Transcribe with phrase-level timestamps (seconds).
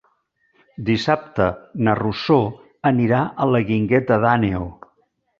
[0.85, 1.49] Dissabte
[1.87, 2.37] na Rosó
[2.91, 4.65] anirà a la Guingueta d'Àneu.